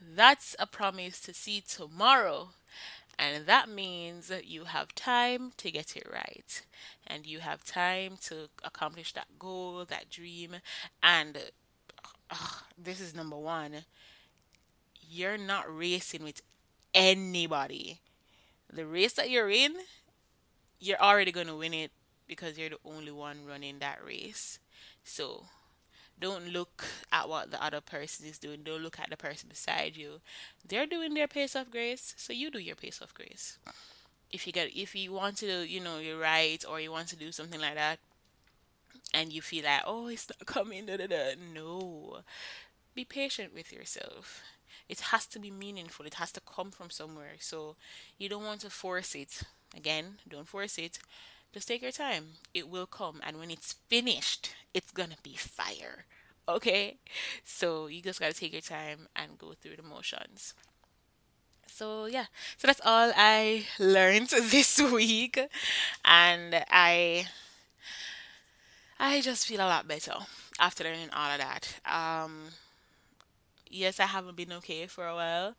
That's 0.00 0.56
a 0.58 0.66
promise 0.66 1.20
to 1.22 1.34
see 1.34 1.60
tomorrow. 1.62 2.50
And 3.18 3.46
that 3.46 3.68
means 3.68 4.30
you 4.44 4.64
have 4.64 4.94
time 4.94 5.52
to 5.56 5.70
get 5.70 5.96
it 5.96 6.06
right. 6.10 6.62
And 7.06 7.26
you 7.26 7.40
have 7.40 7.64
time 7.64 8.16
to 8.22 8.48
accomplish 8.62 9.12
that 9.14 9.26
goal, 9.38 9.84
that 9.86 10.08
dream. 10.08 10.56
And 11.02 11.38
uh, 12.30 12.36
this 12.78 13.00
is 13.00 13.14
number 13.14 13.36
one 13.36 13.84
you're 15.10 15.38
not 15.38 15.64
racing 15.74 16.22
with 16.22 16.42
anybody. 16.94 18.00
The 18.70 18.86
race 18.86 19.14
that 19.14 19.30
you're 19.30 19.48
in, 19.48 19.74
you're 20.78 21.00
already 21.00 21.32
going 21.32 21.46
to 21.46 21.56
win 21.56 21.72
it 21.72 21.90
because 22.26 22.58
you're 22.58 22.70
the 22.70 22.78
only 22.84 23.10
one 23.10 23.46
running 23.46 23.78
that 23.78 24.04
race. 24.04 24.58
So 25.04 25.46
don't 26.20 26.48
look 26.48 26.84
at 27.12 27.28
what 27.28 27.50
the 27.50 27.62
other 27.62 27.80
person 27.80 28.26
is 28.26 28.38
doing. 28.38 28.62
Don't 28.64 28.82
look 28.82 28.98
at 28.98 29.10
the 29.10 29.16
person 29.16 29.48
beside 29.48 29.96
you. 29.96 30.20
They're 30.66 30.86
doing 30.86 31.14
their 31.14 31.28
pace 31.28 31.54
of 31.54 31.70
grace, 31.70 32.14
so 32.16 32.32
you 32.32 32.50
do 32.50 32.58
your 32.58 32.76
pace 32.76 33.00
of 33.00 33.14
grace. 33.14 33.58
If 34.30 34.46
you 34.46 34.52
get 34.52 34.76
if 34.76 34.94
you 34.94 35.12
want 35.12 35.38
to, 35.38 35.66
you 35.66 35.80
know, 35.80 35.98
you're 35.98 36.18
right 36.18 36.62
or 36.68 36.80
you 36.80 36.90
want 36.90 37.08
to 37.08 37.16
do 37.16 37.32
something 37.32 37.60
like 37.60 37.74
that 37.76 37.98
and 39.14 39.32
you 39.32 39.40
feel 39.42 39.64
like, 39.64 39.82
oh, 39.86 40.08
it's 40.08 40.28
not 40.28 40.46
coming, 40.46 40.86
da, 40.86 40.96
da, 40.96 41.06
da. 41.06 41.34
no. 41.54 42.18
Be 42.94 43.04
patient 43.04 43.54
with 43.54 43.72
yourself. 43.72 44.42
It 44.88 45.00
has 45.00 45.26
to 45.26 45.38
be 45.38 45.50
meaningful. 45.50 46.06
It 46.06 46.14
has 46.14 46.32
to 46.32 46.40
come 46.40 46.70
from 46.70 46.90
somewhere. 46.90 47.34
So 47.38 47.76
you 48.18 48.28
don't 48.28 48.44
want 48.44 48.60
to 48.62 48.70
force 48.70 49.14
it. 49.14 49.42
Again, 49.76 50.18
don't 50.28 50.48
force 50.48 50.78
it. 50.78 50.98
Just 51.52 51.68
take 51.68 51.82
your 51.82 51.92
time. 51.92 52.24
It 52.54 52.68
will 52.68 52.86
come. 52.86 53.20
And 53.24 53.38
when 53.38 53.50
it's 53.50 53.74
finished, 53.88 54.54
it's 54.74 54.92
to 54.92 55.16
be 55.22 55.34
fire. 55.36 56.04
Okay? 56.48 56.96
So 57.44 57.86
you 57.86 58.02
just 58.02 58.20
got 58.20 58.32
to 58.32 58.38
take 58.38 58.52
your 58.52 58.62
time 58.62 59.08
and 59.16 59.38
go 59.38 59.52
through 59.52 59.76
the 59.76 59.82
motions. 59.82 60.54
So 61.66 62.06
yeah, 62.06 62.26
so 62.56 62.66
that's 62.66 62.80
all 62.84 63.12
I 63.14 63.64
learned 63.78 64.28
this 64.50 64.80
week, 64.80 65.38
and 66.04 66.64
I 66.70 67.26
I 68.98 69.20
just 69.20 69.46
feel 69.46 69.60
a 69.60 69.68
lot 69.68 69.86
better 69.86 70.14
after 70.58 70.84
learning 70.84 71.10
all 71.12 71.30
of 71.30 71.38
that. 71.38 71.78
Um, 71.84 72.48
yes, 73.70 74.00
I 74.00 74.06
haven't 74.06 74.36
been 74.36 74.52
okay 74.54 74.86
for 74.86 75.06
a 75.06 75.14
while, 75.14 75.54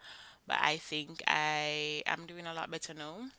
but 0.48 0.58
I 0.62 0.78
think 0.78 1.24
I 1.28 2.04
am 2.06 2.26
doing 2.26 2.46
a 2.46 2.54
lot 2.54 2.72
better 2.72 2.94
now. 2.94 3.30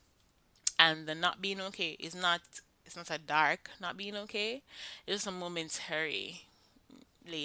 And 0.79 1.07
the 1.07 1.15
not 1.15 1.41
being 1.41 1.61
okay 1.61 1.95
is 1.99 2.15
not 2.15 2.41
it's 2.85 2.95
not 2.95 3.09
a 3.11 3.17
dark 3.17 3.69
not 3.79 3.97
being 3.97 4.15
okay. 4.17 4.61
It's 5.07 5.17
just 5.17 5.27
a 5.27 5.31
momentary 5.31 6.41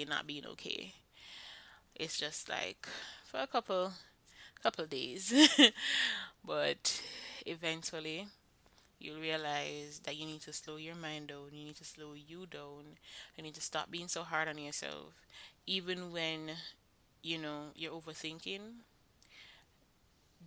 not 0.07 0.27
being 0.27 0.45
okay. 0.45 0.93
It's 1.95 2.17
just 2.19 2.49
like 2.49 2.87
for 3.25 3.39
a 3.39 3.47
couple 3.47 3.91
couple 4.63 4.85
days. 4.85 5.33
but 6.45 7.01
eventually 7.45 8.27
you'll 8.99 9.21
realize 9.21 10.01
that 10.05 10.15
you 10.17 10.25
need 10.25 10.41
to 10.41 10.53
slow 10.53 10.77
your 10.77 10.95
mind 10.95 11.27
down. 11.29 11.49
You 11.53 11.65
need 11.65 11.77
to 11.77 11.85
slow 11.85 12.13
you 12.15 12.45
down. 12.47 12.97
You 13.37 13.43
need 13.43 13.55
to 13.55 13.61
stop 13.61 13.91
being 13.91 14.07
so 14.07 14.23
hard 14.23 14.47
on 14.47 14.57
yourself. 14.57 15.13
Even 15.67 16.11
when 16.11 16.51
you 17.23 17.37
know 17.37 17.71
you're 17.75 17.93
overthinking 17.93 18.61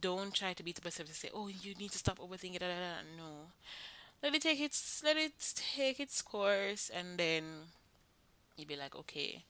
don't 0.00 0.32
try 0.34 0.52
to 0.52 0.62
beat 0.62 0.78
up 0.78 0.84
yourself 0.84 1.08
to 1.08 1.14
say 1.14 1.30
oh 1.34 1.48
you 1.48 1.74
need 1.74 1.90
to 1.90 1.98
stop 1.98 2.18
overthinking 2.18 2.60
no 3.16 3.50
let 4.22 4.34
it 4.34 4.42
take 4.42 4.60
its 4.60 5.02
let 5.04 5.16
it 5.16 5.32
take 5.54 6.00
its 6.00 6.22
course 6.22 6.90
and 6.94 7.18
then 7.18 7.44
you'll 8.56 8.68
be 8.68 8.76
like 8.76 8.94
okay 8.94 9.44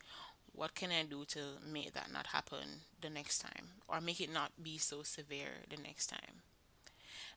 what 0.55 0.75
can 0.75 0.91
i 0.91 1.03
do 1.03 1.25
to 1.25 1.41
make 1.67 1.93
that 1.95 2.13
not 2.13 2.29
happen 2.29 2.83
the 3.01 3.11
next 3.11 3.39
time 3.39 3.67
or 3.89 4.01
make 4.01 4.21
it 4.21 4.33
not 4.33 4.53
be 4.63 4.79
so 4.79 5.03
severe 5.03 5.65
the 5.69 5.81
next 5.83 6.07
time 6.09 6.43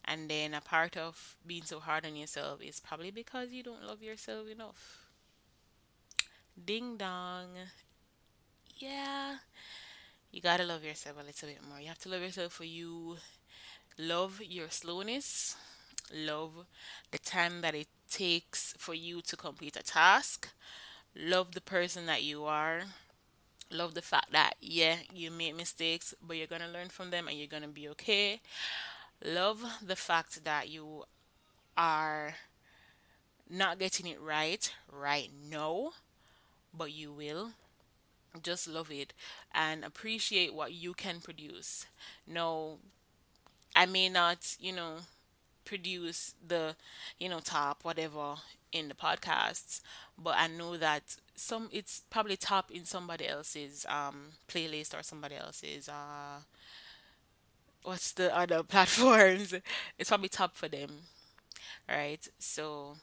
and 0.06 0.30
then 0.30 0.54
a 0.54 0.62
part 0.62 0.98
of 0.98 1.36
being 1.46 1.64
so 1.64 1.80
hard 1.80 2.06
on 2.06 2.16
yourself 2.16 2.62
is 2.62 2.80
probably 2.80 3.12
because 3.12 3.52
you 3.52 3.64
don't 3.64 3.84
love 3.86 4.02
yourself 4.04 4.48
enough 4.48 5.00
ding 6.66 6.98
dong 6.98 7.48
yeah 8.78 9.38
you 10.32 10.42
gotta 10.42 10.64
love 10.64 10.84
yourself 10.84 11.18
a 11.22 11.24
little 11.24 11.48
bit 11.48 11.60
more. 11.70 11.80
You 11.80 11.88
have 11.90 12.00
to 12.00 12.10
love 12.10 12.22
yourself 12.22 12.54
for 12.54 12.64
you. 12.66 13.18
Love 14.00 14.42
your 14.44 14.70
slowness. 14.70 15.56
Love 16.14 16.66
the 17.12 17.18
time 17.18 17.62
that 17.62 17.76
it 17.76 17.88
takes 18.10 18.74
for 18.78 18.94
you 18.94 19.22
to 19.22 19.36
complete 19.36 19.76
a 19.76 19.84
task. 19.84 20.50
Love 21.16 21.54
the 21.54 21.62
person 21.62 22.06
that 22.06 22.24
you 22.24 22.46
are. 22.46 22.84
Love 23.72 23.96
the 23.96 24.02
fact 24.02 24.32
that, 24.32 24.54
yeah, 24.62 24.98
you 25.14 25.32
made 25.32 25.56
mistakes, 25.58 26.14
but 26.22 26.38
you're 26.38 26.48
gonna 26.48 26.68
learn 26.68 26.90
from 26.90 27.10
them 27.10 27.28
and 27.28 27.38
you're 27.38 27.48
gonna 27.48 27.68
be 27.68 27.90
okay. 27.90 28.40
Love 29.26 29.64
the 29.82 29.96
fact 29.96 30.44
that 30.44 30.70
you 30.70 31.04
are 31.76 32.36
not 33.50 33.80
getting 33.80 34.08
it 34.08 34.22
right 34.22 34.74
right 34.92 35.30
now, 35.50 35.92
but 36.74 36.92
you 36.92 37.12
will 37.12 37.52
just 38.42 38.68
love 38.68 38.92
it 38.92 39.14
and 39.54 39.84
appreciate 39.84 40.54
what 40.54 40.74
you 40.74 40.94
can 40.94 41.20
produce. 41.20 41.86
No, 42.28 42.80
I 43.76 43.86
may 43.86 44.10
not, 44.10 44.56
you 44.60 44.72
know, 44.72 44.98
produce 45.66 46.36
the, 46.46 46.76
you 47.20 47.30
know, 47.30 47.40
top 47.40 47.84
whatever 47.84 48.36
in 48.72 48.88
the 48.90 48.96
podcasts, 48.96 49.82
but 50.18 50.36
I 50.38 50.48
know 50.48 50.78
that 50.78 51.16
some 51.36 51.70
it's 51.72 52.04
probably 52.10 52.38
top 52.38 52.72
in 52.72 52.86
somebody 52.86 53.28
else's 53.28 53.86
um 53.90 54.32
playlist 54.48 54.98
or 54.98 55.04
somebody 55.04 55.36
else's 55.36 55.90
uh 55.90 56.40
what's 57.84 58.14
the 58.14 58.36
other 58.36 58.64
platforms. 58.74 59.54
It's 59.98 60.10
probably 60.10 60.30
top 60.30 60.56
for 60.56 60.68
them, 60.68 60.90
right? 61.90 62.26
So 62.40 62.96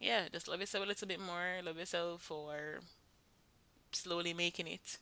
yeah, 0.00 0.28
just 0.32 0.48
love 0.48 0.60
yourself 0.60 0.84
a 0.84 0.88
little 0.88 1.08
bit 1.08 1.20
more. 1.20 1.60
Love 1.64 1.78
yourself 1.78 2.22
for 2.22 2.80
slowly 3.90 4.32
making 4.32 4.68
it. 4.68 4.98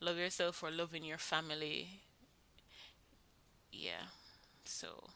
Love 0.00 0.18
yourself 0.18 0.56
for 0.56 0.70
loving 0.70 1.04
your 1.04 1.18
family. 1.18 2.02
Yeah. 3.72 4.06
So 4.64 5.10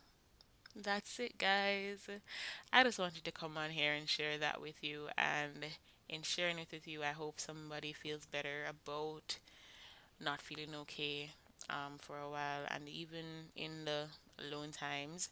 That's 0.77 1.19
it, 1.21 1.39
guys. 1.39 2.09
I 2.73 2.83
just 2.85 2.99
wanted 2.99 3.25
to 3.25 3.33
come 3.33 3.57
on 3.57 3.71
here 3.71 3.93
and 3.93 4.09
share 4.09 4.39
that 4.39 4.61
with 4.61 4.83
you. 4.83 5.09
And 5.17 5.65
in 6.09 6.23
sharing 6.23 6.59
it 6.59 6.69
with 6.73 6.87
you, 6.89 7.03
I 7.03 7.13
hope 7.13 7.41
somebody 7.41 7.93
feels 7.93 8.27
better 8.27 8.65
about 8.69 9.39
not 10.21 10.41
feeling 10.43 10.75
okay 10.77 11.31
um, 11.71 11.99
for 11.99 12.19
a 12.19 12.31
while. 12.31 12.65
And 12.71 12.89
even 12.89 13.51
in 13.57 13.85
the 13.87 14.07
alone 14.39 14.73
times, 14.73 15.31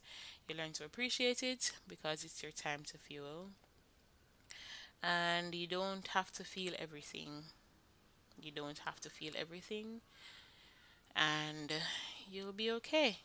you 0.49 0.55
learn 0.55 0.73
to 0.73 0.85
appreciate 0.85 1.43
it 1.43 1.73
because 1.87 2.23
it's 2.23 2.43
your 2.43 2.53
time 2.53 2.83
to 2.87 2.97
feel. 2.97 3.49
And 5.03 5.53
you 5.53 5.67
don't 5.67 6.07
have 6.09 6.31
to 6.33 6.43
feel 6.43 6.73
everything. 6.79 7.43
You 8.41 8.51
don't 8.51 8.79
have 8.79 8.99
to 9.01 9.09
feel 9.09 9.33
everything. 9.37 10.01
And 11.15 11.71
you'll 12.29 12.53
be 12.53 12.69
okay. 12.71 13.19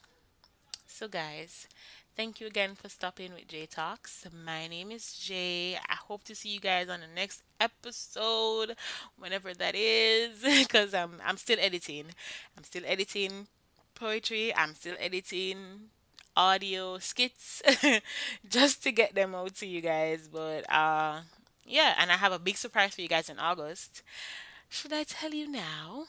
So, 0.90 1.06
guys, 1.06 1.68
thank 2.16 2.40
you 2.40 2.46
again 2.46 2.74
for 2.74 2.88
stopping 2.88 3.32
with 3.34 3.46
J 3.46 3.66
Talks. 3.66 4.26
My 4.32 4.66
name 4.66 4.90
is 4.90 5.12
Jay. 5.14 5.76
I 5.76 5.94
hope 6.08 6.24
to 6.24 6.34
see 6.34 6.48
you 6.48 6.60
guys 6.60 6.88
on 6.88 7.00
the 7.00 7.06
next 7.14 7.42
episode, 7.60 8.74
whenever 9.18 9.54
that 9.54 9.74
is, 9.76 10.42
because 10.62 10.94
I'm 10.94 11.20
I'm 11.24 11.36
still 11.36 11.58
editing. 11.60 12.06
I'm 12.56 12.64
still 12.64 12.82
editing 12.86 13.46
poetry. 13.94 14.54
I'm 14.54 14.74
still 14.74 14.96
editing 14.98 15.90
audio 16.36 16.98
skits 16.98 17.62
just 18.48 18.82
to 18.84 18.90
get 18.92 19.14
them 19.14 19.34
out 19.34 19.54
to 19.56 19.66
you 19.66 19.82
guys. 19.82 20.28
But 20.32 20.68
uh, 20.72 21.20
yeah, 21.64 21.94
and 21.98 22.10
I 22.10 22.16
have 22.16 22.32
a 22.32 22.40
big 22.40 22.56
surprise 22.56 22.94
for 22.94 23.02
you 23.02 23.08
guys 23.08 23.28
in 23.28 23.38
August. 23.38 24.02
Should 24.70 24.92
I 24.94 25.04
tell 25.04 25.32
you 25.34 25.50
now? 25.50 26.06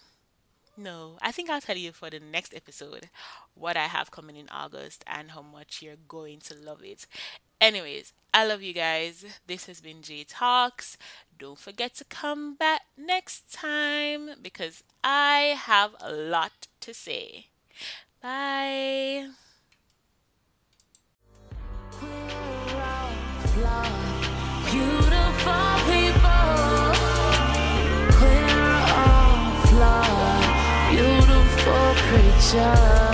No, 0.79 1.17
I 1.21 1.33
think 1.33 1.49
I'll 1.49 1.59
tell 1.59 1.75
you 1.75 1.91
for 1.91 2.09
the 2.09 2.21
next 2.21 2.53
episode 2.53 3.09
what 3.53 3.75
I 3.75 3.87
have 3.87 4.11
coming 4.11 4.37
in 4.37 4.47
August 4.47 5.03
and 5.05 5.31
how 5.31 5.41
much 5.41 5.81
you're 5.81 5.97
going 6.07 6.39
to 6.45 6.55
love 6.55 6.81
it. 6.85 7.05
Anyways, 7.59 8.13
I 8.33 8.45
love 8.45 8.61
you 8.61 8.71
guys. 8.71 9.25
This 9.45 9.65
has 9.65 9.81
been 9.81 10.01
J 10.01 10.23
Talks. 10.23 10.95
Don't 11.37 11.59
forget 11.59 11.95
to 11.95 12.05
come 12.05 12.55
back 12.55 12.83
next 12.97 13.51
time 13.51 14.29
because 14.41 14.81
I 15.03 15.57
have 15.57 15.97
a 15.99 16.13
lot 16.13 16.67
to 16.79 16.93
say. 16.93 17.47
Bye. 18.21 19.27
We're 32.11 33.08